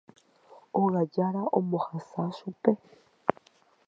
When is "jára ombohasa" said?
1.13-2.21